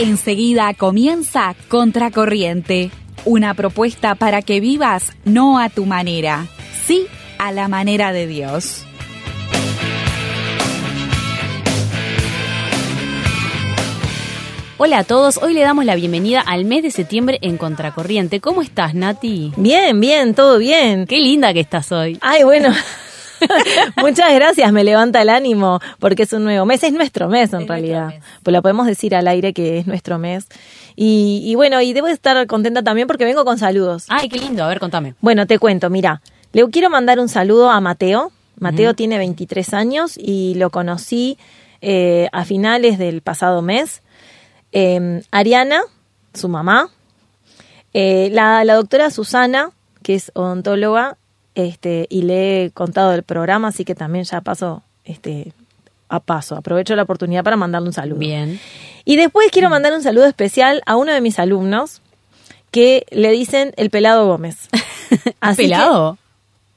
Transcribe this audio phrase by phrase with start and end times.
[0.00, 2.90] Enseguida comienza Contracorriente,
[3.26, 6.46] una propuesta para que vivas no a tu manera,
[6.86, 7.06] sí
[7.38, 8.86] a la manera de Dios.
[14.78, 18.40] Hola a todos, hoy le damos la bienvenida al mes de septiembre en Contracorriente.
[18.40, 19.52] ¿Cómo estás, Nati?
[19.58, 21.06] Bien, bien, todo bien.
[21.06, 22.16] Qué linda que estás hoy.
[22.22, 22.72] Ay, bueno.
[23.96, 27.66] Muchas gracias, me levanta el ánimo porque es un nuevo mes, es nuestro mes en
[27.66, 28.14] realidad.
[28.42, 30.46] Pues lo podemos decir al aire que es nuestro mes.
[30.96, 34.06] Y, y, bueno, y debo estar contenta también porque vengo con saludos.
[34.08, 35.14] Ay, qué lindo, a ver, contame.
[35.20, 36.20] Bueno, te cuento, mira,
[36.52, 38.32] le quiero mandar un saludo a Mateo.
[38.58, 41.38] Mateo tiene 23 años y lo conocí
[41.80, 44.02] eh, a finales del pasado mes.
[44.72, 45.80] Eh, Ariana,
[46.34, 46.90] su mamá,
[47.94, 49.70] eh, la, la doctora Susana,
[50.02, 51.16] que es odontóloga,
[51.54, 55.52] este, y le he contado del programa, así que también ya paso este,
[56.08, 56.56] a paso.
[56.56, 58.18] Aprovecho la oportunidad para mandarle un saludo.
[58.18, 58.60] Bien.
[59.04, 62.02] Y después quiero mandar un saludo especial a uno de mis alumnos
[62.70, 64.68] que le dicen el pelado Gómez.
[65.40, 66.18] Así ¿Pelado?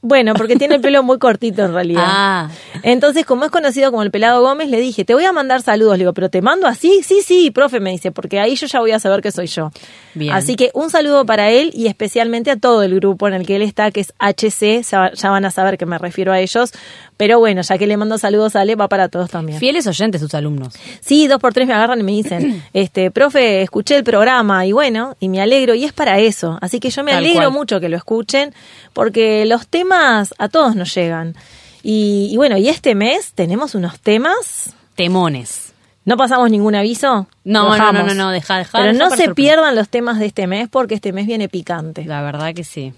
[0.06, 2.04] Bueno, porque tiene el pelo muy cortito en realidad.
[2.06, 2.50] Ah.
[2.82, 5.94] Entonces, como es conocido como el pelado Gómez, le dije, te voy a mandar saludos.
[5.96, 8.80] Le digo, pero te mando así, sí, sí, profe, me dice, porque ahí yo ya
[8.80, 9.70] voy a saber que soy yo.
[10.12, 10.34] Bien.
[10.34, 13.56] Así que un saludo para él y especialmente a todo el grupo en el que
[13.56, 14.82] él está, que es HC,
[15.14, 16.72] ya van a saber que me refiero a ellos.
[17.16, 19.58] Pero bueno, ya que le mando saludos a Ale, va para todos también.
[19.58, 20.74] Fieles oyentes sus alumnos.
[21.00, 24.72] Sí, dos por tres me agarran y me dicen, este, profe, escuché el programa y
[24.72, 26.58] bueno, y me alegro y es para eso.
[26.60, 27.52] Así que yo me Tal alegro cual.
[27.52, 28.52] mucho que lo escuchen
[28.92, 31.34] porque los temas a todos nos llegan.
[31.82, 34.74] Y, y bueno, y este mes tenemos unos temas.
[34.94, 35.72] Temones.
[36.04, 37.26] ¿No pasamos ningún aviso?
[37.44, 38.78] No, no, no, no, no, deja, deja.
[38.78, 42.04] Pero no se pierdan los temas de este mes porque este mes viene picante.
[42.04, 42.92] La verdad que sí.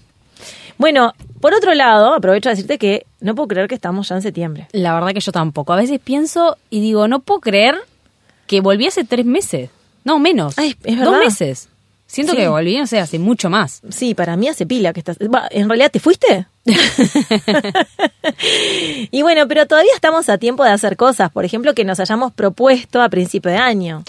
[0.77, 4.21] Bueno, por otro lado, aprovecho a decirte que no puedo creer que estamos ya en
[4.21, 4.67] septiembre.
[4.73, 5.73] La verdad que yo tampoco.
[5.73, 7.75] A veces pienso y digo, no puedo creer
[8.45, 9.69] que volví hace tres meses.
[10.03, 10.57] No, menos.
[10.57, 11.19] Ay, es Dos verdad.
[11.19, 11.69] meses.
[12.05, 12.37] Siento Sí.
[12.37, 13.81] que volví, no sé, hace mucho más.
[13.89, 15.17] Sí, para mí hace pila que estás.
[15.51, 16.45] ¿En realidad te fuiste?
[19.11, 21.31] y bueno, pero todavía estamos a tiempo de hacer cosas.
[21.31, 24.03] Por ejemplo, que nos hayamos propuesto a principio de año.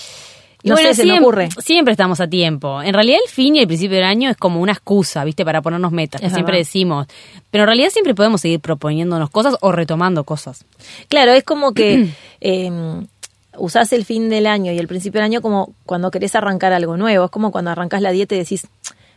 [0.64, 1.48] No bueno, sé, se me siem- ocurre.
[1.60, 2.82] Siempre estamos a tiempo.
[2.82, 5.44] En realidad el fin y el principio del año es como una excusa, ¿viste?
[5.44, 7.06] Para ponernos metas, que siempre decimos.
[7.50, 10.64] Pero en realidad siempre podemos seguir proponiéndonos cosas o retomando cosas.
[11.08, 12.08] Claro, es como que
[12.40, 12.70] eh,
[13.56, 16.96] usás el fin del año y el principio del año como cuando querés arrancar algo
[16.96, 17.26] nuevo.
[17.26, 18.66] Es como cuando arrancas la dieta y decís,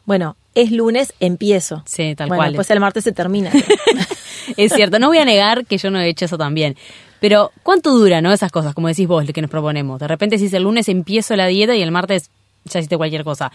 [0.06, 1.84] bueno, es lunes, empiezo.
[1.85, 2.51] Sí, tal bueno, cual.
[2.51, 3.51] Después el martes se termina.
[4.57, 6.75] Es cierto, no voy a negar que yo no he hecho eso también.
[7.19, 8.34] Pero, ¿cuánto dura, no?
[8.34, 10.00] Esas cosas, como decís vos, que nos proponemos.
[10.00, 12.31] De repente, si el lunes empiezo la dieta y el martes
[12.66, 13.51] ya hiciste cualquier cosa.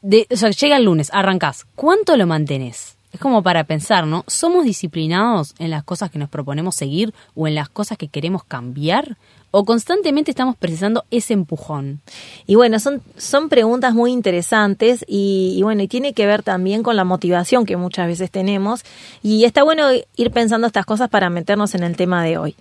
[0.00, 1.66] De, o sea, llega el lunes, arrancás.
[1.74, 2.96] ¿Cuánto lo mantenés?
[3.12, 4.24] Es como para pensar, ¿no?
[4.26, 8.42] ¿Somos disciplinados en las cosas que nos proponemos seguir o en las cosas que queremos
[8.44, 9.18] cambiar?
[9.52, 12.00] ¿O constantemente estamos precisando ese empujón?
[12.46, 16.82] Y bueno, son, son preguntas muy interesantes y, y bueno, y tiene que ver también
[16.82, 18.82] con la motivación que muchas veces tenemos.
[19.22, 19.84] Y está bueno
[20.16, 22.56] ir pensando estas cosas para meternos en el tema de hoy.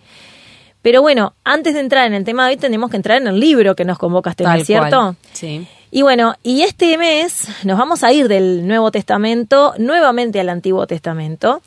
[0.82, 3.40] Pero bueno, antes de entrar en el tema de hoy tenemos que entrar en el
[3.40, 4.98] libro que nos convoca este Tal mes, ¿cierto?
[4.98, 5.16] cual.
[5.34, 5.68] Sí.
[5.94, 10.88] Y bueno, y este mes nos vamos a ir del Nuevo Testamento nuevamente al Antiguo
[10.88, 11.62] Testamento.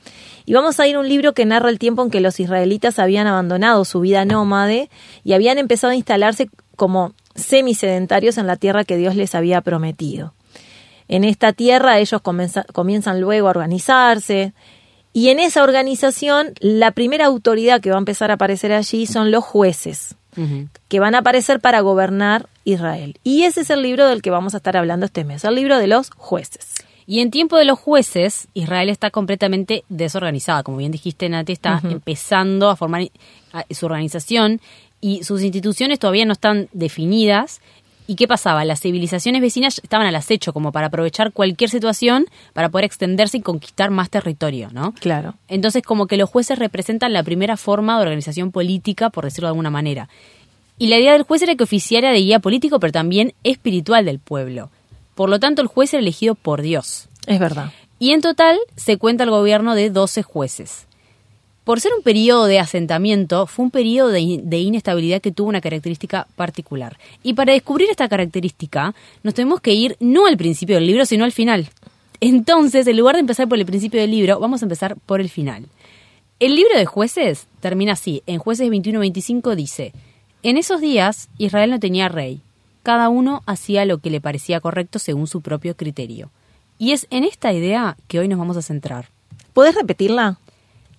[0.46, 2.98] Y vamos a ir a un libro que narra el tiempo en que los israelitas
[2.98, 4.88] habían abandonado su vida nómade
[5.24, 10.32] y habían empezado a instalarse como semisedentarios en la tierra que Dios les había prometido.
[11.06, 14.54] En esta tierra ellos comienzan luego a organizarse
[15.12, 19.30] y en esa organización la primera autoridad que va a empezar a aparecer allí son
[19.30, 20.16] los jueces
[20.88, 23.18] Que van a aparecer para gobernar Israel.
[23.24, 25.78] Y ese es el libro del que vamos a estar hablando este mes, el libro
[25.78, 26.74] de los jueces.
[27.06, 30.62] Y en tiempo de los jueces, Israel está completamente desorganizada.
[30.62, 33.02] Como bien dijiste, Nati, está empezando a formar
[33.70, 34.60] su organización
[35.00, 37.60] y sus instituciones todavía no están definidas.
[38.06, 38.64] ¿Y qué pasaba?
[38.64, 43.40] Las civilizaciones vecinas estaban al acecho como para aprovechar cualquier situación para poder extenderse y
[43.40, 44.92] conquistar más territorio, ¿no?
[45.00, 45.34] Claro.
[45.48, 49.52] Entonces, como que los jueces representan la primera forma de organización política, por decirlo de
[49.52, 50.08] alguna manera.
[50.78, 54.18] Y la idea del juez era que oficiara de guía político, pero también espiritual del
[54.18, 54.70] pueblo.
[55.14, 57.08] Por lo tanto, el juez era elegido por Dios.
[57.26, 57.72] Es verdad.
[57.98, 60.86] Y en total se cuenta el gobierno de 12 jueces.
[61.64, 65.48] Por ser un periodo de asentamiento, fue un periodo de, in- de inestabilidad que tuvo
[65.48, 66.98] una característica particular.
[67.22, 71.24] Y para descubrir esta característica, nos tenemos que ir no al principio del libro, sino
[71.24, 71.70] al final.
[72.20, 75.30] Entonces, en lugar de empezar por el principio del libro, vamos a empezar por el
[75.30, 75.66] final.
[76.38, 78.22] El libro de jueces termina así.
[78.26, 79.92] En jueces 21-25 dice,
[80.42, 82.40] en esos días Israel no tenía rey.
[82.82, 86.30] Cada uno hacía lo que le parecía correcto según su propio criterio.
[86.78, 89.08] Y es en esta idea que hoy nos vamos a centrar.
[89.54, 90.38] ¿Puedes repetirla?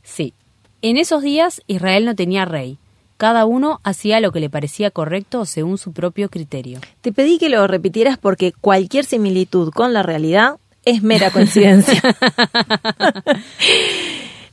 [0.02, 0.34] Sí.
[0.82, 2.78] En esos días Israel no tenía rey.
[3.18, 6.80] Cada uno hacía lo que le parecía correcto según su propio criterio.
[7.02, 12.02] Te pedí que lo repitieras porque cualquier similitud con la realidad es mera coincidencia.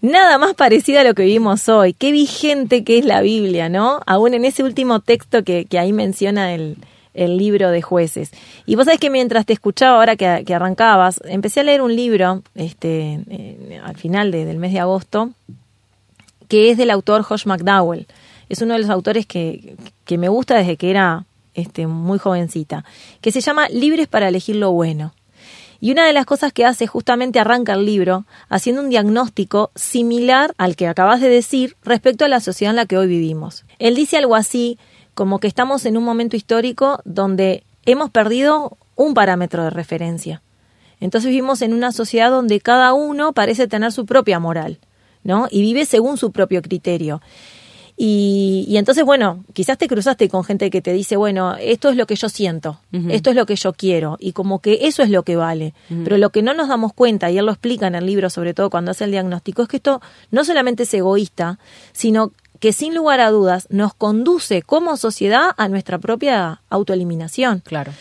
[0.00, 1.92] Nada más parecido a lo que vivimos hoy.
[1.92, 4.00] Qué vigente que es la Biblia, ¿no?
[4.06, 6.76] Aún en ese último texto que, que ahí menciona el,
[7.14, 8.32] el, libro de jueces.
[8.66, 11.94] Y vos sabés que mientras te escuchaba ahora que, que arrancabas, empecé a leer un
[11.94, 15.30] libro este, eh, al final de, del mes de agosto,
[16.52, 18.06] que es del autor Josh McDowell.
[18.50, 22.84] Es uno de los autores que, que me gusta desde que era este, muy jovencita,
[23.22, 25.14] que se llama Libres para elegir lo bueno.
[25.80, 30.52] Y una de las cosas que hace justamente arranca el libro haciendo un diagnóstico similar
[30.58, 33.64] al que acabas de decir respecto a la sociedad en la que hoy vivimos.
[33.78, 34.78] Él dice algo así
[35.14, 40.42] como que estamos en un momento histórico donde hemos perdido un parámetro de referencia.
[41.00, 44.80] Entonces vivimos en una sociedad donde cada uno parece tener su propia moral,
[45.24, 45.48] ¿no?
[45.50, 47.20] Y vive según su propio criterio.
[47.96, 51.96] Y, y, entonces, bueno, quizás te cruzaste con gente que te dice, bueno, esto es
[51.96, 53.12] lo que yo siento, uh -huh.
[53.12, 55.74] esto es lo que yo quiero, y como que eso es lo que vale.
[55.90, 56.04] Uh -huh.
[56.04, 58.54] Pero lo que no nos damos cuenta, y él lo explica en el libro, sobre
[58.54, 61.58] todo cuando hace el diagnóstico, es que esto no solamente es egoísta,
[61.92, 67.60] sino que sin lugar a dudas nos conduce como sociedad a nuestra propia autoeliminación.
[67.64, 67.92] Claro.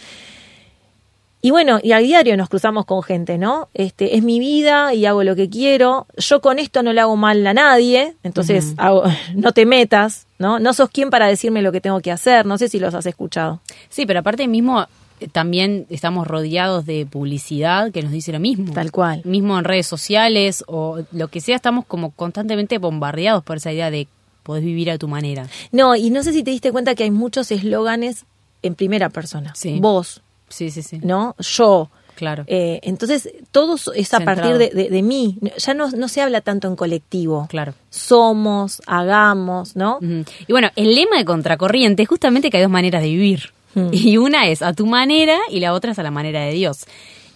[1.41, 3.67] Y bueno, y a diario nos cruzamos con gente, ¿no?
[3.73, 6.05] Este, es mi vida y hago lo que quiero.
[6.17, 8.85] Yo con esto no le hago mal a nadie, entonces uh -huh.
[8.85, 9.03] hago,
[9.35, 10.59] no te metas, ¿no?
[10.59, 12.45] No sos quien para decirme lo que tengo que hacer.
[12.45, 13.59] No sé si los has escuchado.
[13.89, 14.85] Sí, pero aparte mismo
[15.19, 18.73] eh, también estamos rodeados de publicidad que nos dice lo mismo.
[18.73, 19.21] Tal cual.
[19.23, 23.89] Mismo en redes sociales o lo que sea, estamos como constantemente bombardeados por esa idea
[23.89, 24.07] de
[24.43, 25.47] podés vivir a tu manera.
[25.71, 28.25] No, y no sé si te diste cuenta que hay muchos eslóganes
[28.63, 29.53] en primera persona.
[29.55, 29.79] Sí.
[29.79, 30.99] Vos, Sí, sí, sí.
[31.03, 31.35] ¿no?
[31.39, 31.89] Yo.
[32.15, 32.43] Claro.
[32.45, 34.25] Eh, entonces, todo es a Centrado.
[34.25, 35.39] partir de, de, de, mí.
[35.57, 37.47] Ya no, no se habla tanto en colectivo.
[37.49, 37.73] Claro.
[37.89, 39.97] Somos, hagamos, ¿no?
[40.01, 40.27] Uh -huh.
[40.47, 43.53] Y bueno, el lema de Contracorriente es justamente que hay dos maneras de vivir.
[43.73, 43.89] Uh -huh.
[43.93, 46.85] Y una es a tu manera y la otra es a la manera de Dios.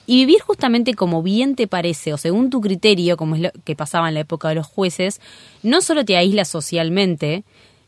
[0.07, 3.75] Y vivir justamente como bien te parece o según tu criterio, como es lo que
[3.75, 5.19] pasaba en la época de los jueces,
[5.63, 7.43] no solo te aísla socialmente,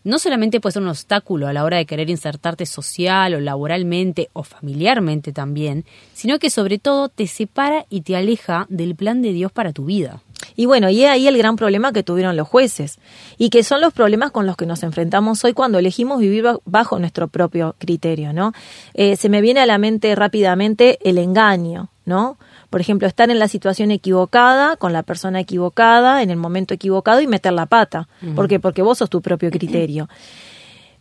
[0.07, 4.29] no solamente puede ser un obstáculo a la hora de querer insertarte social o laboralmente
[4.31, 5.83] o familiarmente también,
[6.13, 9.85] sino que sobre todo te separa y te aleja del plan de Dios para tu
[9.85, 10.21] vida.
[10.55, 12.99] Y bueno, y ahí el gran problema que tuvieron los jueces,
[13.37, 16.99] y que son los problemas con los que nos enfrentamos hoy cuando elegimos vivir bajo
[16.99, 18.53] nuestro propio criterio, ¿no?
[18.93, 22.37] Eh, se me viene a la mente rápidamente el engaño, ¿no?
[22.69, 27.21] Por ejemplo, estar en la situación equivocada, con la persona equivocada, en el momento equivocado
[27.21, 28.07] y meter la pata.
[28.21, 28.35] Uh -huh.
[28.35, 28.59] ¿Por qué?
[28.59, 30.09] Porque vos sos tu propio criterio.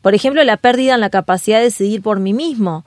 [0.03, 2.85] Por ejemplo, la pérdida en la capacidad de decidir por mí mismo,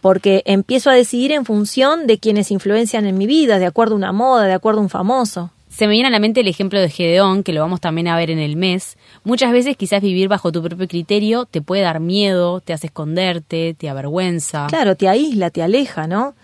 [0.00, 3.98] porque empiezo a decidir en función de quienes influencian en mi vida, de acuerdo a
[3.98, 5.50] una moda, de acuerdo a un famoso.
[5.68, 8.16] Se me viene a la mente el ejemplo de Gedeón, que lo vamos también a
[8.16, 8.98] ver en el mes.
[9.24, 13.74] Muchas veces quizás vivir bajo tu propio criterio te puede dar miedo, te hace esconderte,
[13.74, 14.66] te avergüenza.
[14.68, 16.34] Claro, te aísla, te aleja, ¿no?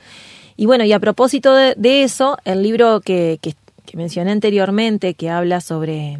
[0.59, 3.55] Y bueno, y a propósito de, de eso, el libro que, que,
[3.87, 6.19] que, mencioné anteriormente, que habla sobre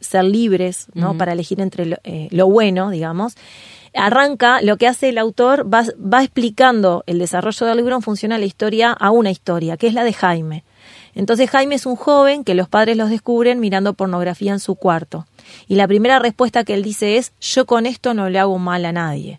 [0.00, 1.10] ser libres, ¿no?
[1.10, 1.18] Uh -huh.
[1.18, 3.36] Para elegir entre lo, eh, lo, bueno, digamos,
[3.94, 8.32] arranca, lo que hace el autor va, va explicando el desarrollo del libro en función
[8.32, 10.64] a la historia, a una historia, que es la de Jaime.
[11.14, 15.26] Entonces Jaime es un joven que los padres los descubren mirando pornografía en su cuarto.
[15.68, 18.84] Y la primera respuesta que él dice es, yo con esto no le hago mal
[18.84, 19.38] a nadie.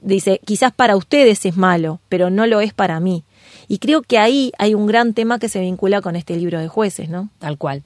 [0.00, 3.24] Dice, quizás para ustedes es malo, pero no lo es para mí.
[3.70, 6.66] Y creo que ahí hay un gran tema que se vincula con este libro de
[6.66, 7.28] jueces, ¿no?
[7.38, 7.84] Tal cual.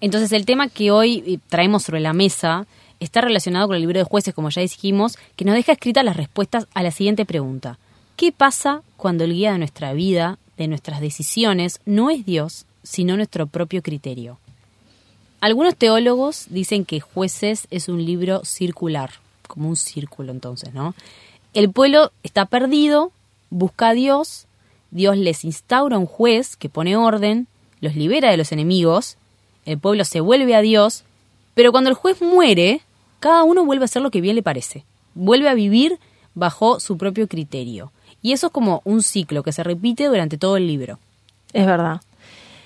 [0.00, 2.66] Entonces el tema que hoy eh, traemos sobre la mesa
[2.98, 6.16] está relacionado con el libro de jueces, como ya dijimos, que nos deja escritas las
[6.16, 7.78] respuestas a la siguiente pregunta.
[8.16, 13.14] ¿Qué pasa cuando el guía de nuestra vida, de nuestras decisiones, no es Dios, sino
[13.14, 14.38] nuestro propio criterio?
[15.42, 19.10] Algunos teólogos dicen que Jueces es un libro circular,
[19.46, 20.94] como un círculo entonces, ¿no?
[21.52, 23.12] El pueblo está perdido,
[23.50, 24.46] busca a Dios,
[24.90, 27.46] Dios les instaura un juez que pone orden,
[27.80, 29.16] los libera de los enemigos,
[29.66, 31.04] el pueblo se vuelve a Dios,
[31.54, 32.80] pero cuando el juez muere,
[33.20, 35.98] cada uno vuelve a hacer lo que bien le parece, vuelve a vivir
[36.34, 37.92] bajo su propio criterio.
[38.22, 40.98] Y eso es como un ciclo que se repite durante todo el libro.
[41.52, 42.00] Es verdad.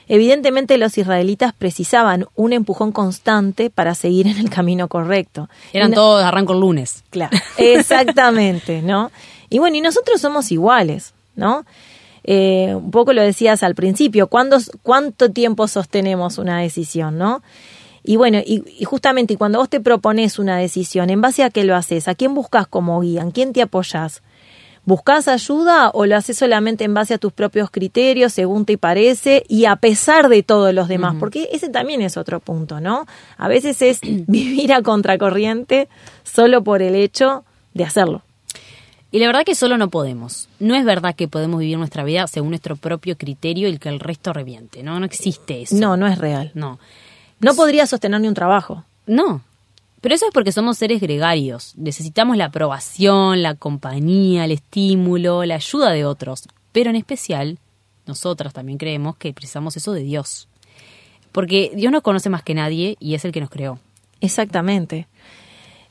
[0.09, 5.49] Evidentemente los israelitas precisaban un empujón constante para seguir en el camino correcto.
[5.73, 7.05] Eran no, todos arranco el lunes.
[7.11, 9.11] Claro, exactamente, ¿no?
[9.49, 11.65] Y bueno, y nosotros somos iguales, ¿no?
[12.25, 17.43] Eh, un poco lo decías al principio, ¿cuándo, ¿cuánto tiempo sostenemos una decisión, no?
[18.05, 21.65] Y bueno, y, y, justamente cuando vos te propones una decisión, ¿en base a qué
[21.65, 22.09] lo haces?
[22.09, 23.23] ¿A quién buscas como guía?
[23.23, 24.23] ¿En quién te apoyas?
[24.85, 29.45] ¿Buscas ayuda o lo haces solamente en base a tus propios criterios, según te parece,
[29.49, 31.15] y a pesar de todos los demás?
[31.21, 33.07] Porque ese también es otro punto, ¿no?
[33.37, 35.89] A veces es vivir a contracorriente
[36.25, 38.23] solo por el hecho de hacerlo.
[39.13, 40.49] Y la verdad que solo no podemos.
[40.59, 44.01] No es verdad que podemos vivir nuestra vida según nuestro propio criterio y que el
[44.01, 44.99] resto reviente, ¿no?
[44.99, 45.77] No existe eso.
[45.77, 46.51] No, no es real.
[46.55, 46.79] No.
[47.39, 48.85] No podría sostener ni un trabajo.
[49.07, 49.43] No.
[50.01, 51.75] Pero eso es porque somos seres gregarios.
[51.77, 56.49] Necesitamos la aprobación, la compañía, el estímulo, la ayuda de otros.
[56.73, 57.59] Pero en especial,
[58.07, 60.49] nosotras también creemos que precisamos eso de Dios.
[61.33, 63.79] Porque Dios nos conoce más que nadie y es el que nos creó.
[64.23, 65.07] Exactamente.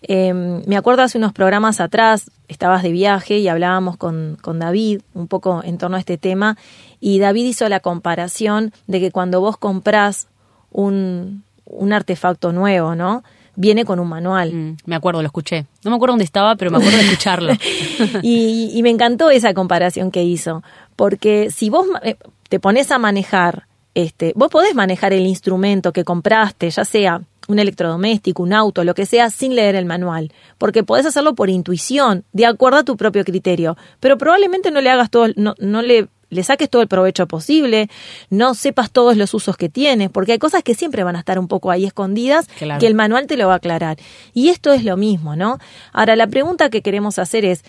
[0.04, 5.02] Eh, me acuerdo hace unos programas atrás, estabas de viaje y hablábamos con, con, David
[5.14, 6.58] un poco en torno a este tema
[7.00, 10.28] y David hizo la comparación de que cuando vos comprás
[10.72, 13.24] un, un artefacto nuevo, ¿no?
[13.56, 14.54] Viene con un manual.
[14.54, 15.66] Mm, me acuerdo, lo escuché.
[15.84, 17.54] No me acuerdo dónde estaba, pero me acuerdo de escucharlo.
[18.24, 20.64] y, y me encantó esa comparación que hizo,
[20.96, 22.16] porque si vos eh,
[22.50, 27.60] te pones a manejar, este, vos podés manejar el instrumento que compraste, ya sea un
[27.60, 32.24] electrodoméstico, un auto, lo que sea, sin leer el manual, porque podés hacerlo por intuición,
[32.34, 36.08] de acuerdo a tu propio criterio, pero probablemente no le hagas todo, no, no le,
[36.32, 37.90] le saques todo el provecho posible,
[38.30, 41.38] no sepas todos los usos que tienes, porque hay cosas que siempre van a estar
[41.38, 42.80] un poco ahí escondidas, claro.
[42.80, 43.98] que el manual te lo va a aclarar.
[44.34, 45.60] Y esto es lo mismo, ¿no?
[45.92, 47.64] Ahora, la pregunta que queremos hacer es,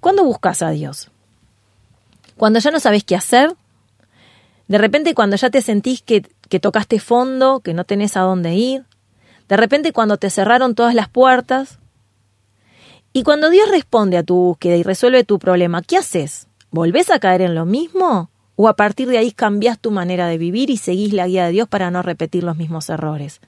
[0.00, 1.10] ¿cuándo buscas a Dios?
[2.36, 3.54] Cuando ya no sabes qué hacer,
[4.68, 8.54] de repente cuando ya te sentís que, que tocaste fondo, que no tenés a dónde
[8.54, 8.84] ir,
[9.48, 11.78] de repente cuando te cerraron todas las puertas.
[13.12, 16.46] Y cuando Dios responde a tu búsqueda y resuelve tu problema, ¿qué haces?
[16.70, 18.30] ¿Volvés a caer en lo mismo?
[18.56, 21.52] ¿O a partir de ahí cambias tu manera de vivir y seguís la guía de
[21.52, 23.40] Dios para no repetir los mismos errores?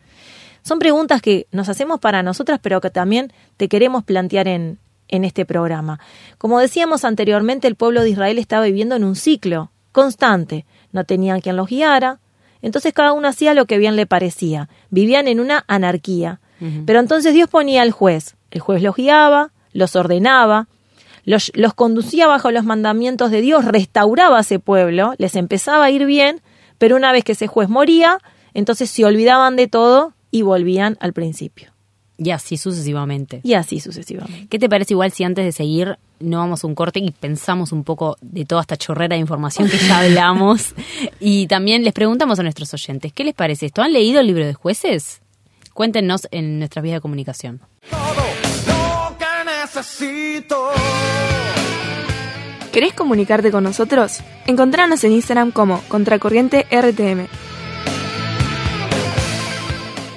[0.63, 4.79] Son preguntas que nos hacemos para nosotras, pero que también te queremos plantear en,
[5.09, 6.01] en este programa.
[6.39, 10.65] Como decíamos anteriormente, el pueblo de Israel estaba viviendo en un ciclo constante.
[10.93, 12.21] No tenían quien los guiara,
[12.63, 14.69] entonces cada uno hacía lo que bien le parecía.
[14.91, 16.41] Vivían en una anarquía.
[16.61, 16.85] Uh -huh.
[16.87, 18.37] Pero entonces Dios ponía al juez.
[18.51, 20.69] El juez los guiaba, los ordenaba,
[21.25, 25.91] los, los, conducía bajo los mandamientos de Dios, restauraba a ese pueblo, les empezaba a
[25.91, 26.41] ir bien,
[26.79, 28.19] pero una vez que ese juez moría,
[28.55, 31.73] entonces se olvidaban de todo y volvían al principio.
[32.23, 33.41] Y así sucesivamente.
[33.43, 34.47] Y así sucesivamente.
[34.51, 37.73] ¿Qué te parece igual si antes de seguir no vamos a un corte y pensamos
[37.73, 40.75] un poco de toda esta chorrera de información que ya hablamos?
[41.19, 43.81] y también les preguntamos a nuestros oyentes, ¿qué les parece esto?
[43.81, 45.23] ¿Han leído el libro de jueces?
[45.73, 47.63] Cuéntenos en nuestras vías de comunicación.
[47.89, 48.01] Todo
[48.67, 50.69] lo que necesito.
[52.71, 54.19] ¿Querés comunicarte con nosotros?
[54.47, 57.29] Encontranos en Instagram como Contracorriente RTM.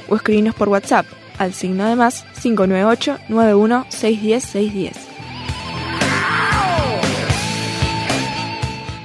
[0.10, 1.06] O escribinos por WhatsApp
[1.38, 5.14] al signo de más 598 91 610 610.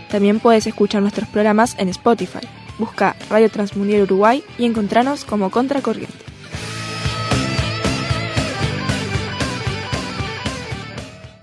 [0.08, 2.46] También puedes escuchar nuestros programas en Spotify.
[2.78, 6.24] Busca Radio Transmundial Uruguay y encontranos como Contracorriente.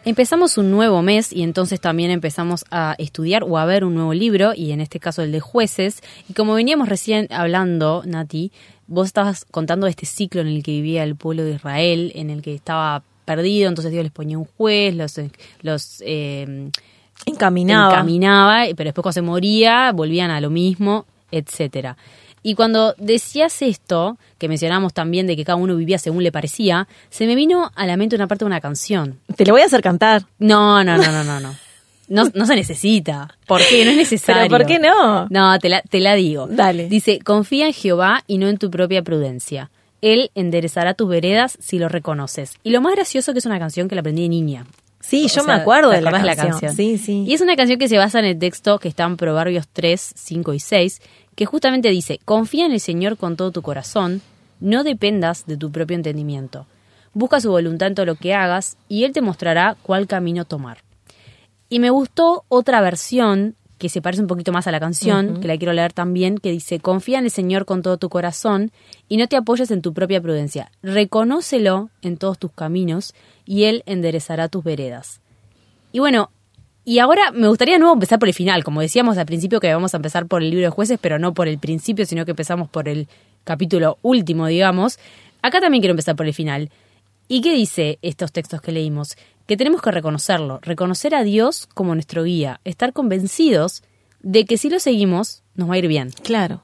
[0.06, 4.14] Empezamos un nuevo mes y entonces también empezamos a estudiar o a ver un nuevo
[4.14, 6.04] libro, y en este caso el de jueces.
[6.30, 8.52] Y como veníamos recién hablando, Nati,
[8.86, 12.30] vos estabas contando de este ciclo en el que vivía el pueblo de Israel, en
[12.30, 15.20] el que estaba perdido, entonces Dios les ponía un juez, los,
[15.64, 16.70] los eh,
[17.26, 17.92] encaminaba.
[17.92, 21.98] encaminaba, pero después cuando se moría volvían a lo mismo, etcétera.
[22.48, 26.88] Y cuando decías esto, que mencionamos también de que cada uno vivía según le parecía,
[27.10, 29.18] se me vino a la mente una parte de una canción.
[29.36, 30.28] Te lo voy a hacer cantar.
[30.38, 31.56] No, no, no, no, no, no.
[32.08, 33.36] No, no se necesita.
[33.48, 33.84] ¿Por qué?
[33.84, 34.44] No es necesario.
[34.48, 35.25] ¿Pero por qué no?
[35.32, 36.46] No, te la, te la digo.
[36.48, 36.88] Dale.
[36.88, 39.72] Dice, confía en Jehová y no en tu propia prudencia.
[40.02, 42.52] Él enderezará tus veredas si lo reconoces.
[42.62, 44.68] Y lo más gracioso que es una canción que la aprendí de niña.
[45.00, 46.28] Sí, O yo sea, me acuerdo ¿te de la canción.
[46.28, 46.75] la canción?
[46.75, 47.25] Sí, sí.
[47.28, 50.14] Y es una canción que se basa en el texto que está en Proverbios 3,
[50.16, 51.02] 5 y 6,
[51.36, 54.22] que justamente dice, confía en el Señor con todo tu corazón,
[54.60, 56.65] no dependas de tu propio entendimiento.
[57.13, 60.80] Busca su voluntad en todo lo que hagas y Él te mostrará cuál camino tomar.
[61.70, 65.48] Y me gustó otra versión que se parece un poquito más a la canción, que
[65.48, 68.72] la quiero leer también, que dice, confía en el Señor con todo tu corazón
[69.10, 70.72] y no te apoyes en tu propia prudencia.
[70.82, 73.13] Reconócelo en todos tus caminos
[73.46, 75.20] y Él enderezará tus veredas.
[75.92, 76.30] Y bueno,
[76.86, 78.63] y ahora me gustaría de nuevo empezar por el final.
[78.63, 81.34] Como decíamos al principio que vamos a empezar por el libro de jueces, pero no
[81.34, 83.08] por el principio, sino que empezamos por el
[83.44, 85.00] capítulo último, digamos.
[85.42, 86.70] Acá también quiero empezar por el final.
[87.27, 89.18] ¿Y qué dice estos textos que leímos?
[89.48, 93.84] Que tenemos que reconocerlo, reconocer a Dios como nuestro guía, estar convencidos
[94.22, 96.12] de que si lo seguimos nos va a ir bien.
[96.24, 96.62] Claro.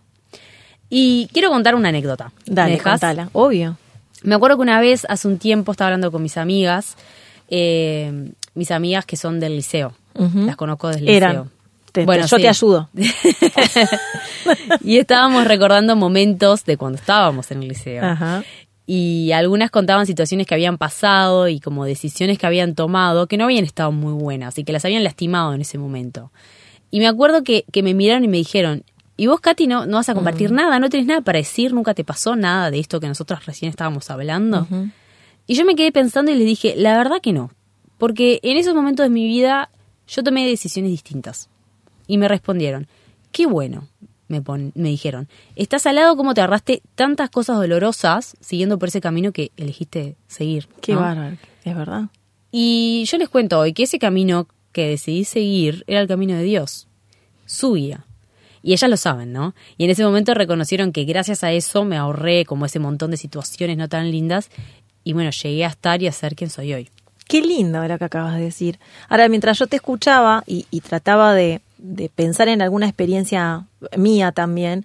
[0.89, 2.31] Y quiero contar una anécdota.
[2.47, 3.29] ¿Me Dale, contala.
[3.33, 3.77] Obvio.
[4.23, 6.95] Me acuerdo que una vez, hace un tiempo, estaba hablando con mis amigas.
[7.49, 9.93] eh, mis amigas que son del liceo.
[10.13, 11.31] Las conozco del Eran.
[11.31, 11.47] liceo.
[11.91, 12.41] Te- te- Bueno, yo sí.
[12.43, 12.89] te ayudo.
[14.83, 18.03] y estábamos recordando momentos de cuando estábamos en el liceo.
[18.05, 18.43] Ajá.
[18.87, 23.45] Y algunas contaban situaciones que habían pasado y como decisiones que habían tomado que no
[23.45, 26.31] habían estado muy buenas y que las habían lastimado en ese momento.
[26.89, 28.83] Y me acuerdo que, que me miraron y me dijeron,
[29.15, 30.79] ¿y vos, Katy, no, no vas a compartir nada?
[30.79, 31.73] ¿No tenés nada para decir?
[31.73, 34.67] ¿Nunca te pasó nada de esto que nosotros recién estábamos hablando?
[35.47, 37.51] Y yo me quedé pensando y les dije, la verdad que no.
[37.97, 39.69] Porque en esos momentos de mi vida
[40.11, 41.49] yo tomé decisiones distintas.
[42.07, 42.87] Y me respondieron,
[43.31, 43.87] qué bueno,
[44.27, 45.29] me, pon- me dijeron.
[45.55, 50.15] Estás al lado como te agarraste tantas cosas dolorosas siguiendo por ese camino que elegiste
[50.27, 50.67] seguir.
[50.81, 50.99] Qué ¿no?
[51.01, 52.03] bárbaro, es verdad.
[52.51, 56.43] Y yo les cuento hoy que ese camino que decidí seguir era el camino de
[56.43, 56.87] Dios,
[57.45, 58.05] su guía.
[58.63, 59.55] Y ellas lo saben, ¿no?
[59.77, 63.17] Y en ese momento reconocieron que gracias a eso me ahorré como ese montón de
[63.17, 64.49] situaciones no tan lindas
[65.03, 66.89] y bueno, llegué a estar y a ser quien soy hoy.
[67.31, 68.77] Qué lindo era que acabas de decir.
[69.07, 74.33] Ahora, mientras yo te escuchaba y, y trataba de, de pensar en alguna experiencia mía
[74.33, 74.83] también,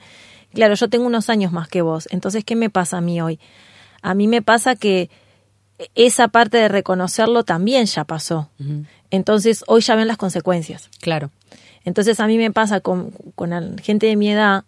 [0.55, 3.41] claro, yo tengo unos años más que vos, entonces, ¿qué me pasa a mí hoy?
[4.01, 5.11] A mí me pasa que
[5.97, 8.49] esa parte de reconocerlo también ya pasó.
[9.11, 10.89] Entonces, hoy ya ven las consecuencias.
[11.01, 11.33] Claro.
[11.85, 14.65] Entonces a mí me pasa con, con gente de mi edad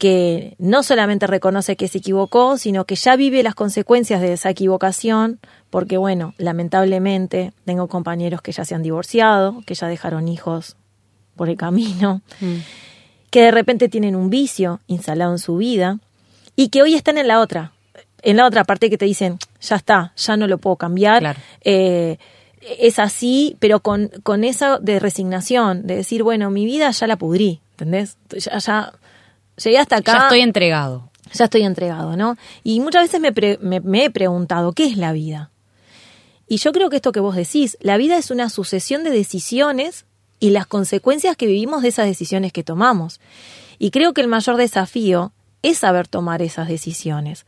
[0.00, 4.48] que no solamente reconoce que se equivocó, sino que ya vive las consecuencias de esa
[4.48, 10.76] equivocación, porque bueno, lamentablemente tengo compañeros que ya se han divorciado, que ya dejaron hijos
[11.36, 12.22] por el camino,
[13.28, 15.98] que de repente tienen un vicio instalado en su vida
[16.56, 17.72] y que hoy están en la otra,
[18.22, 21.40] en la otra parte que te dicen, ya está, ya no lo puedo cambiar, Claro.
[21.60, 22.16] eh,
[22.78, 27.16] es así, pero con, con esa de resignación, de decir, bueno, mi vida ya la
[27.16, 28.16] pudrí, ¿entendés?
[28.30, 28.92] Ya, ya
[29.62, 31.10] llegué hasta acá, Ya estoy entregado.
[31.32, 32.36] ya estoy entregado, ¿no?
[32.64, 35.50] Y muchas veces me, pre- me- me he preguntado, ¿qué es la vida?
[36.48, 40.04] Y yo creo que esto que vos decís, la vida es una sucesión de decisiones
[40.40, 43.20] y las consecuencias que vivimos de esas decisiones que tomamos.
[43.78, 47.46] Y creo que el mayor desafío es saber tomar esas decisiones.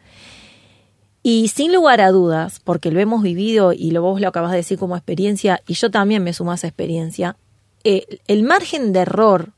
[1.25, 4.59] Y sin lugar a dudas, porque lo hemos vivido y lo vos lo acabas de
[4.59, 7.37] decir como experiencia, y yo también me sumo a esa experiencia,
[7.85, 9.51] eh, el margen de error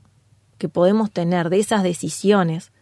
[0.64, 2.72] que podemos tener de esas decisiones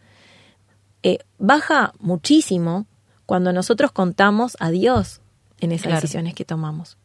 [1.03, 2.85] eh, baja muchísimo
[3.25, 5.19] cuando nosotros contamos a Dios
[5.59, 5.99] en esas Claro.
[5.99, 6.97] decisiones que tomamos.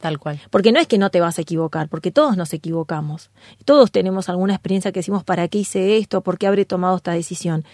[0.00, 0.40] Tal cual.
[0.50, 3.30] Porque no es que no te vas a equivocar, porque todos nos equivocamos.
[3.64, 6.20] Todos tenemos alguna experiencia que decimos, ¿para qué hice esto?
[6.20, 7.64] ¿Por qué habré tomado esta decisión?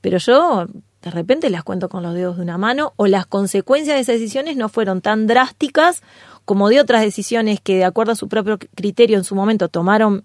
[0.00, 0.66] Pero yo
[1.02, 4.20] de repente las cuento con los dedos de una mano o las consecuencias de esas
[4.20, 6.00] decisiones no fueron tan drásticas
[6.44, 10.22] como de otras decisiones que de acuerdo a su propio criterio en su momento tomaron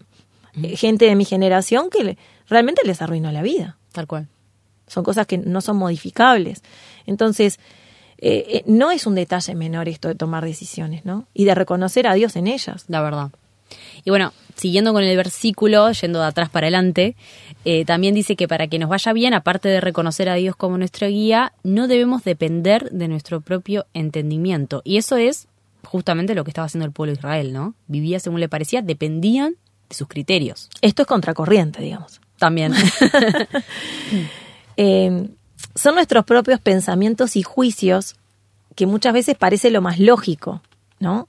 [0.75, 2.17] gente de mi generación que le-
[2.47, 4.27] realmente les arruinó la vida Tal cual.
[4.87, 6.61] son cosas que no son modificables.
[7.05, 7.59] Entonces,
[8.19, 11.27] eh, eh, no es un detalle menor esto de tomar decisiones, ¿no?
[11.33, 12.85] Y de reconocer a Dios en ellas.
[12.87, 13.31] La verdad.
[14.05, 17.15] Y bueno, siguiendo con el versículo, yendo de atrás para adelante,
[17.65, 20.77] eh, también dice que para que nos vaya bien, aparte de reconocer a Dios como
[20.77, 24.81] nuestro guía, no debemos depender de nuestro propio entendimiento.
[24.85, 25.47] Y eso es
[25.83, 27.75] justamente lo que estaba haciendo el pueblo de Israel, ¿no?
[27.87, 29.55] Vivía según le parecía, dependían
[29.89, 30.69] de sus criterios.
[30.81, 32.21] Esto es contracorriente, digamos.
[32.37, 32.73] También.
[34.79, 35.27] Eh,
[35.73, 38.15] son nuestros propios pensamientos y juicios
[38.75, 40.61] que muchas veces parece lo más lógico,
[40.99, 41.27] ¿no?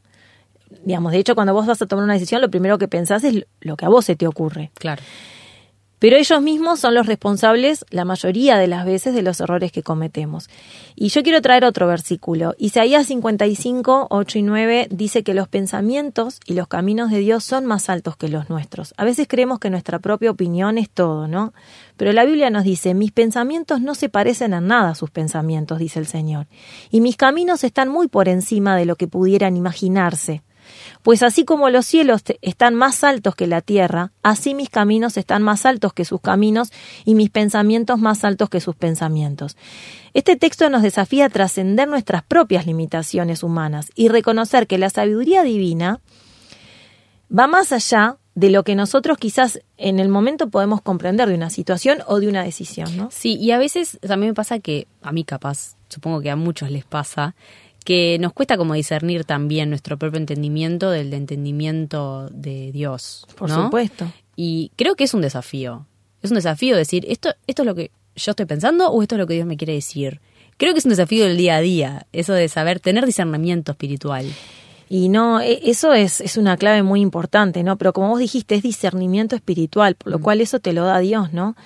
[0.85, 3.47] Digamos, de hecho, cuando vos vas a tomar una decisión, lo primero que pensás es
[3.61, 4.71] lo que a vos se te ocurre.
[4.75, 5.03] claro.
[5.99, 9.83] Pero ellos mismos son los responsables la mayoría de las veces de los errores que
[9.83, 10.49] cometemos.
[10.95, 12.55] Y yo quiero traer otro versículo.
[12.59, 17.67] Isaías 55, 8 y 9 dice que los pensamientos y los caminos de Dios son
[17.67, 18.95] más altos que los nuestros.
[18.97, 21.53] A veces creemos que nuestra propia opinión es todo, ¿no?
[21.97, 25.79] Pero la Biblia nos dice, mis pensamientos no se parecen a nada a sus pensamientos,
[25.79, 26.47] dice el Señor.
[26.91, 30.43] Y mis caminos están muy por encima de lo que pudieran imaginarse.
[31.03, 35.43] Pues así como los cielos están más altos que la tierra, así mis caminos están
[35.43, 36.73] más altos que sus caminos
[37.05, 39.57] y mis pensamientos más altos que sus pensamientos.
[40.15, 45.43] Este texto nos desafía a trascender nuestras propias limitaciones humanas y reconocer que la sabiduría
[45.43, 46.01] divina
[47.37, 51.51] va más allá de lo que nosotros quizás en el momento podemos comprender de una
[51.51, 53.09] situación o de una decisión, ¿no?
[53.11, 56.71] Sí, y a veces también me pasa que, a mí capaz, supongo que a muchos
[56.71, 57.35] les pasa,
[57.89, 63.27] que nos cuesta como discernir también nuestro propio entendimiento del de entendimiento de Dios.
[63.35, 64.13] Por supuesto.
[64.37, 65.87] Y creo que es un desafío.
[66.23, 69.19] Es un desafío decir, ¿esto, ¿esto es lo que yo estoy pensando o esto es
[69.21, 70.21] lo que Dios me quiere decir?
[70.59, 74.27] Creo que es un desafío del día a día, eso de saber tener discernimiento espiritual.
[74.91, 77.79] Y no, e- eso es, es una clave muy importante, ¿no?
[77.79, 81.33] Pero como vos dijiste, es discernimiento espiritual, por lo cual eso te lo da Dios,
[81.33, 81.57] ¿no?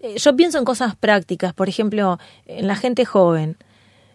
[0.00, 3.56] Eh, Yo pienso en cosas prácticas, por ejemplo, en la gente joven.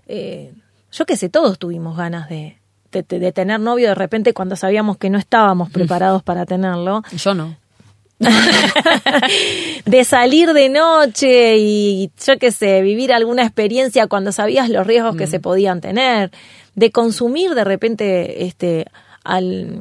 [0.07, 0.51] Eh,
[0.93, 2.57] yo qué sé, todos tuvimos ganas de
[2.91, 7.01] de, de- de tener novio de repente cuando sabíamos que no estábamos preparados para tenerlo,
[7.17, 7.57] Yo no.
[9.85, 15.15] de salir de noche y yo qué sé, vivir alguna experiencia cuando sabías los riesgos
[15.15, 16.31] que se podían tener,
[16.75, 18.85] de consumir de repente este
[19.23, 19.79] al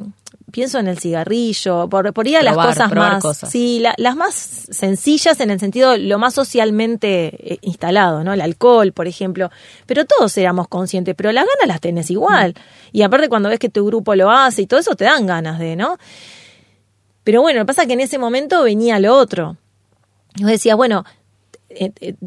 [0.53, 3.49] pienso en el cigarrillo, por, por ir a las cosas más, cosas.
[3.49, 8.31] sí, la- las más sencillas en el sentido lo más socialmente eh, instalado, ¿no?
[8.33, 9.49] El alcohol, por ejemplo,
[9.87, 12.53] pero todos éramos conscientes, pero las ganas las tenés igual.
[12.91, 15.57] Y aparte cuando ves que tu grupo lo hace y todo eso te dan ganas
[15.57, 15.97] de, ¿no?
[17.23, 19.57] Pero bueno, lo que pasa es que en ese momento venía lo otro.
[20.35, 21.03] Yo decía, bueno,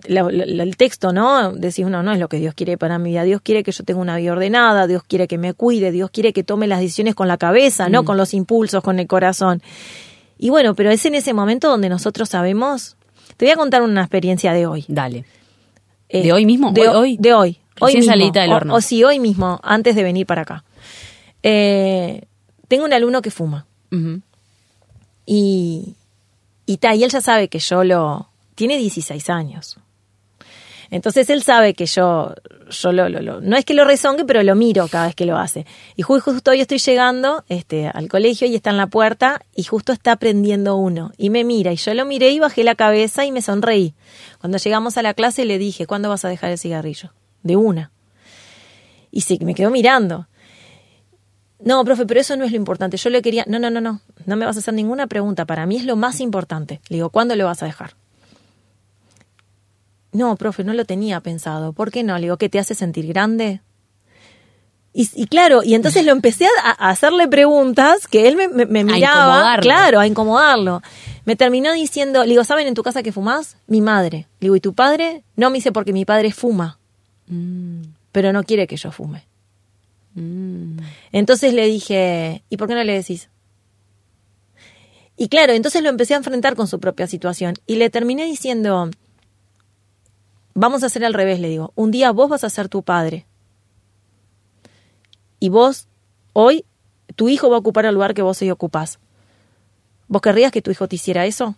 [0.09, 1.53] la- la- el texto, ¿no?
[1.53, 3.23] Decís, no, no es lo que Dios quiere para mi vida.
[3.25, 6.33] Dios quiere que yo tenga una vida ordenada, Dios quiere que me cuide, Dios quiere
[6.33, 9.63] que tome las decisiones con la cabeza, no con los impulsos, con el corazón.
[10.39, 12.97] Y bueno, pero es en ese momento donde nosotros sabemos.
[13.37, 14.85] Te voy a contar una experiencia de hoy.
[14.89, 15.25] Dale.
[16.09, 16.73] Eh, ¿De hoy mismo?
[16.73, 17.17] De ¿Hoy-?
[17.19, 17.59] De hoy.
[17.81, 18.11] Hoy mismo.
[18.13, 18.75] salidita del O- horno.
[18.75, 20.65] O, sí, hoy mismo, antes de venir para acá.
[21.43, 22.23] Eh,
[22.69, 23.67] tengo un alumno que fuma.
[25.27, 25.97] Y,
[26.67, 28.29] y, ta, y él ya sabe que yo lo...
[28.57, 29.79] Tiene 16 años.
[30.89, 32.33] Entonces él sabe que yo,
[32.71, 35.27] yo lo, lo- lo- no es que lo rezongue, pero lo miro cada vez que
[35.27, 35.67] lo hace.
[35.97, 39.65] Y ju- justo hoy estoy llegando este, al colegio y está en la puerta y
[39.65, 41.11] justo está prendiendo uno.
[41.19, 43.95] Y me mira y yo lo miré y bajé la cabeza y me sonreí.
[44.41, 47.13] Cuando llegamos a la clase le dije, ¿cuándo vas a dejar el cigarrillo?
[47.43, 47.91] De una.
[49.11, 50.29] Y se me quedó mirando.
[51.59, 52.97] No, profe, pero eso no es lo importante.
[52.97, 53.45] Yo le quería.
[53.49, 54.01] No, no, no, no.
[54.25, 55.47] No me vas a hacer ninguna pregunta.
[55.47, 56.81] Para mí es lo más importante.
[56.91, 57.95] Le digo, ¿cuándo lo vas a dejar?
[60.17, 61.73] No, profe, no lo tenía pensado.
[61.73, 62.15] ¿Por qué no?
[62.17, 63.61] Le digo, ¿qué te hace sentir grande?
[64.93, 68.65] Y, y claro, y entonces lo empecé a, a hacerle preguntas que él me, me-
[68.65, 69.25] me miraba.
[69.27, 69.63] incomodarlo.
[69.63, 70.83] Claro, a incomodarlo.
[71.27, 73.59] Me terminó diciendo, le digo, ¿saben en tu casa que fumás?
[73.67, 74.27] Mi madre.
[74.41, 75.23] Le digo, ¿y tu padre?
[75.37, 76.79] No me dice porque mi padre fuma,
[77.29, 79.27] Mm, pero no quiere que yo fume.
[80.15, 80.79] mm.
[81.13, 83.29] Entonces le dije, ¿y por qué no le decís?
[85.19, 88.91] Y claro, entonces lo empecé a enfrentar con su propia situación y le terminé diciendo,
[90.57, 93.27] vamos a hacer al revés, le digo, un día vos vas a ser tu padre.
[95.39, 95.87] Y vos,
[96.33, 96.65] hoy,
[97.15, 98.99] tu hijo va a ocupar el lugar que vos hoy ocupás.
[100.09, 101.57] ¿Vos querrías que tu hijo te hiciera eso?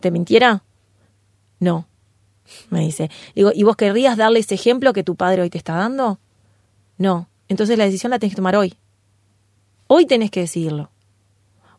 [0.00, 0.62] ¿Te mintiera?
[1.58, 1.86] No,
[2.68, 3.10] me dice.
[3.34, 6.18] Digo, ¿y vos querrías darle ese ejemplo que tu padre hoy te está dando?
[6.98, 7.28] No.
[7.48, 8.74] Entonces la decisión la tenés que tomar hoy.
[9.86, 10.90] Hoy tenés que decidirlo.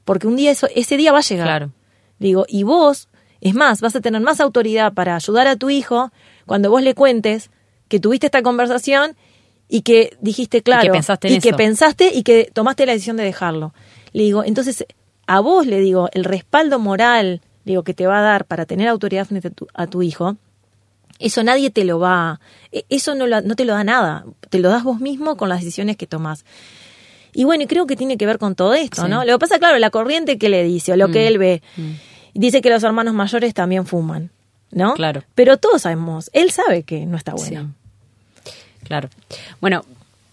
[0.05, 1.47] Porque un día eso, ese día va a llegar.
[1.47, 1.71] Claro.
[2.19, 3.09] Digo, y vos,
[3.41, 6.11] es más, vas a tener más autoridad para ayudar a tu hijo
[6.45, 7.49] cuando vos le cuentes
[7.87, 9.15] que tuviste esta conversación
[9.67, 10.91] y que dijiste claro.
[10.91, 13.73] pensaste en y que pensaste y que tomaste la decisión de dejarlo.
[14.13, 14.85] Le digo, entonces,
[15.27, 18.87] a vos le digo, el respaldo moral, digo, que te va a dar para tener
[18.87, 20.35] autoridad frente a tu, a tu hijo,
[21.19, 22.39] eso nadie te lo va,
[22.71, 25.47] e- eso no, lo- no te lo da nada, te lo das vos mismo con
[25.49, 26.43] las decisiones que tomás.
[27.33, 29.09] Y bueno, y creo que tiene que ver con todo esto, Sí.
[29.09, 29.23] ¿no?
[29.23, 31.61] Lo que pasa, claro, la corriente que le dice, o lo que él ve,
[32.33, 34.31] dice que los hermanos mayores también fuman,
[34.71, 34.93] ¿no?
[34.95, 35.23] Claro.
[35.35, 37.73] Pero todos sabemos, él sabe que no está bueno.
[38.43, 38.51] Sí.
[38.83, 39.09] Claro.
[39.61, 39.83] Bueno,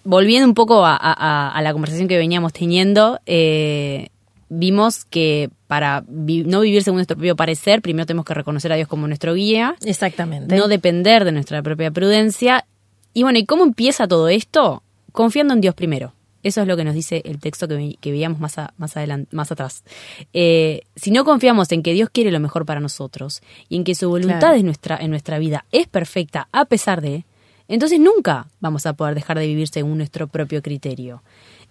[0.05, 4.09] volviendo un poco a, a- a la conversación que veníamos teniendo, eh,
[4.49, 8.77] vimos que para vi- no vivir según nuestro propio parecer, primero tenemos que reconocer a
[8.77, 10.57] Dios como nuestro guía, Exactamente.
[10.57, 12.65] no depender de nuestra propia prudencia.
[13.13, 14.83] Y bueno, ¿y cómo empieza todo esto?
[15.13, 16.13] Confiando en Dios primero.
[16.43, 19.29] Eso es lo que nos dice el texto que, que veíamos más, a- más, adelante,
[19.35, 19.83] más atrás.
[20.33, 23.95] Eh, si no confiamos en que Dios quiere lo mejor para nosotros y en que
[23.95, 24.57] su voluntad Claro.
[24.57, 27.25] en, nuestra, en nuestra vida es perfecta a pesar de,
[27.67, 31.23] entonces nunca vamos a poder dejar de vivir según nuestro propio criterio.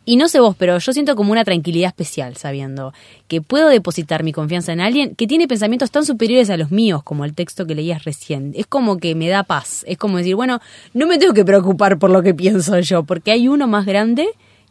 [0.05, 2.93] Y no sé vos, pero yo siento como una tranquilidad especial sabiendo
[3.27, 7.03] que puedo depositar mi confianza en alguien que tiene pensamientos tan superiores a los míos
[7.03, 8.53] como el texto que leías recién.
[8.55, 9.83] Es como que me da paz.
[9.85, 10.61] Es como decir, bueno,
[10.93, 14.27] no me tengo que preocupar por lo que pienso yo, porque hay uno más grande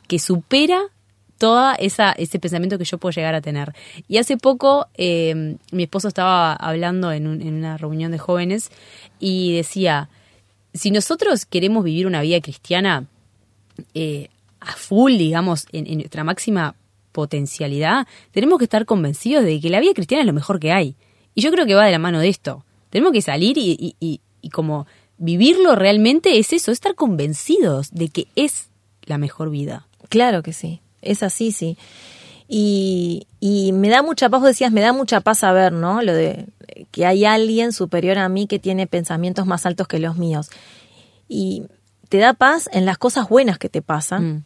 [0.07, 0.83] que supera
[1.79, 3.75] esa ese pensamiento que yo puedo llegar a tener.
[4.09, 8.71] Y hace poco eh, mi esposo estaba hablando en, un- en una reunión de jóvenes
[9.21, 10.09] y decía,
[10.73, 13.05] si nosotros queremos vivir una vida cristiana
[13.95, 14.29] eh,
[14.61, 16.75] a full, digamos, en, nuestra máxima
[17.12, 20.97] potencialidad, tenemos que estar convencidos de que la vida cristiana es lo mejor que hay.
[21.35, 22.64] Y yo creo que va de la mano de esto.
[22.90, 24.87] Tenemos que salir y- y- y como
[25.19, 28.71] vivirlo realmente es eso, estar convencidos de que es
[29.05, 29.86] la mejor vida.
[30.09, 31.77] Claro que sí, es así, sí.
[32.49, 36.03] Y, y me da mucha paz, vos decías, me da mucha paz saber, ¿no?
[36.03, 36.47] Lo de
[36.90, 40.51] que hay alguien superior a mí que tiene pensamientos más altos que los míos.
[41.29, 41.64] Y
[42.09, 44.29] te da paz en las cosas buenas que te pasan.
[44.29, 44.45] Mm.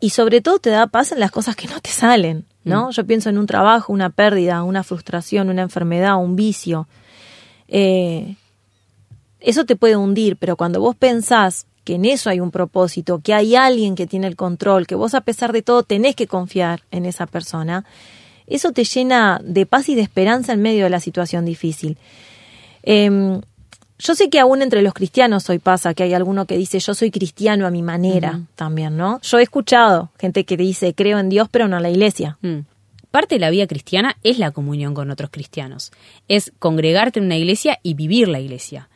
[0.00, 2.90] Y sobre todo te da paz en las cosas que no te salen, ¿no?
[2.90, 6.88] Yo pienso en un trabajo, una pérdida, una frustración, una enfermedad, un vicio.
[7.68, 8.36] Eh,
[9.40, 13.34] eso te puede hundir, pero cuando vos pensás que en eso hay un propósito, que
[13.34, 16.82] hay alguien que tiene el control, que vos a pesar de todo tenés que confiar
[16.90, 17.84] en esa persona,
[18.46, 21.98] eso te llena de paz y de esperanza en medio de la situación difícil.
[22.82, 23.40] Em,
[23.98, 26.94] yo sé que aún entre los cristianos hoy pasa que hay alguno que dice yo
[26.94, 29.20] soy cristiano a mi manera también, ¿no?
[29.22, 32.36] Yo he escuchado gente que dice creo en Dios pero no en la iglesia.
[32.42, 32.60] Mm.
[33.10, 35.92] Parte de la vida cristiana es la comunión con otros cristianos.
[36.26, 38.88] Es congregarte en una iglesia y vivir la iglesia.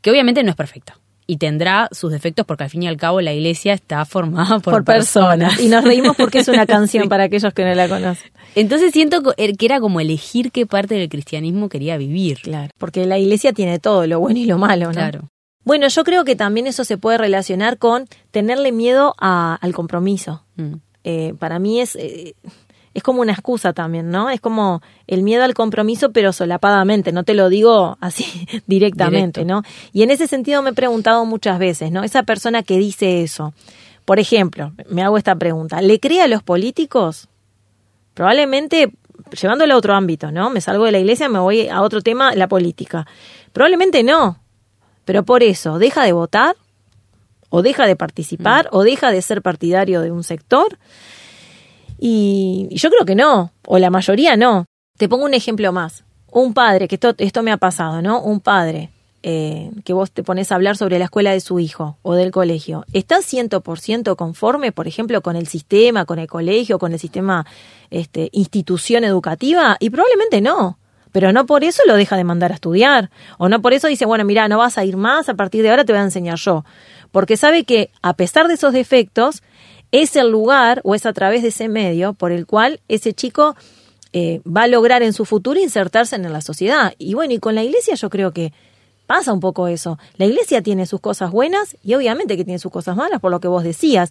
[0.00, 0.96] Que obviamente no es perfecta.
[1.32, 4.82] Y tendrá sus defectos porque al fin y al cabo la iglesia está formada por,
[4.84, 5.60] personas.
[5.60, 8.32] Y nos reímos porque es una canción para aquellos que no la conocen.
[8.56, 12.38] Entonces siento er- que era como elegir qué parte del cristianismo quería vivir.
[12.42, 14.92] Claro, porque la iglesia tiene todo, lo bueno y lo malo, ¿no?
[14.92, 15.28] Claro.
[15.62, 20.42] Bueno, yo creo que también eso se puede relacionar con tenerle miedo a- al compromiso.
[20.56, 20.74] Mm.
[21.04, 22.34] Eh, para mí es, eh,
[22.92, 24.30] es como una excusa también, ¿no?
[24.30, 29.62] Es como el miedo al compromiso, pero solapadamente, no te lo digo así directamente, Directo.
[29.62, 29.62] ¿no?
[29.92, 32.02] Y en ese sentido me he preguntado muchas veces, ¿no?
[32.02, 33.54] Esa persona que dice eso,
[34.04, 37.28] por ejemplo, me hago esta pregunta, ¿le cree a los políticos?
[38.14, 38.92] Probablemente,
[39.40, 40.50] llevándolo a otro ámbito, ¿no?
[40.50, 43.06] Me salgo de la iglesia, me voy a otro tema, la política.
[43.52, 44.40] Probablemente no,
[45.04, 46.56] pero por eso, ¿deja de votar?
[47.50, 48.68] ¿O deja de participar?
[48.70, 50.78] ¿O deja de ser partidario de un sector?
[52.02, 54.64] Y, yo creo que no, o la mayoría no.
[54.96, 56.04] Te pongo un ejemplo más.
[56.32, 58.22] Un padre, que esto, esto me ha pasado, ¿no?
[58.22, 58.90] Un padre
[59.22, 62.30] eh, que vos te pones a hablar sobre la escuela de su hijo o del
[62.30, 62.86] colegio.
[62.94, 67.44] ¿Estás 100% conforme, por ejemplo, con el sistema, con el colegio, con el sistema
[67.90, 69.76] este, institución educativa?
[69.78, 70.78] Y probablemente no.
[71.12, 73.10] Pero no por eso lo deja de mandar a estudiar.
[73.36, 75.70] O no por eso dice, bueno, mira, no vas a ir más, a partir de
[75.70, 76.64] ahora te voy a enseñar yo.
[77.12, 79.42] Porque sabe que, a pesar de esos defectos,
[79.92, 83.56] es el lugar o es a través de ese medio por el cual ese chico
[84.12, 86.94] eh, va a lograr en su futuro insertarse en la sociedad.
[86.98, 88.52] Y bueno, y con la iglesia yo creo que
[89.06, 89.98] pasa un poco eso.
[90.16, 93.40] La iglesia tiene sus cosas buenas y obviamente que tiene sus cosas malas, por lo
[93.40, 94.10] que vos decías.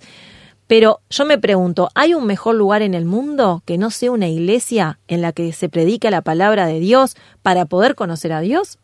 [0.68, 4.28] Pero yo me pregunto, ¿hay un mejor lugar en el mundo que no sea una
[4.28, 8.78] iglesia en la que se predica la palabra de Dios para poder conocer a Dios?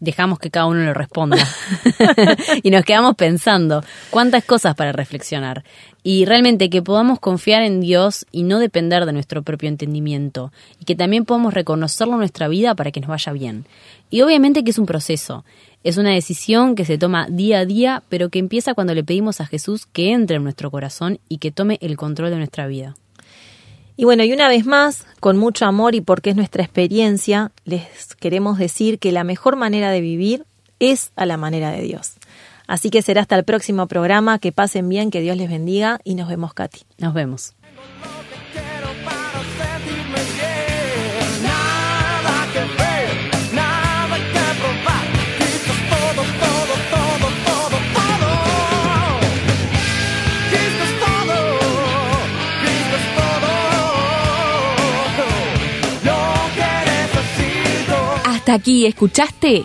[0.00, 1.36] Dejamos que cada uno lo responda.
[2.62, 5.62] y nos quedamos pensando cuántas cosas para reflexionar.
[6.06, 10.52] Y realmente que podamos confiar en Dios y no depender de nuestro propio entendimiento.
[10.78, 13.64] Y que también podamos reconocerlo en nuestra vida para que nos vaya bien.
[14.10, 15.46] Y obviamente que es un proceso.
[15.82, 19.40] Es una decisión que se toma día a día, pero que empieza cuando le pedimos
[19.40, 22.94] a Jesús que entre en nuestro corazón y que tome el control de nuestra vida.
[23.96, 28.14] Y bueno, y una vez más, con mucho amor y porque es nuestra experiencia, les
[28.16, 30.44] queremos decir que la mejor manera de vivir
[30.80, 32.14] es a la manera de Dios.
[32.66, 36.14] Así que será hasta el próximo programa, que pasen bien, que Dios les bendiga y
[36.14, 36.80] nos vemos, Katy.
[36.98, 37.54] Nos vemos.
[58.44, 59.64] Hasta aquí escuchaste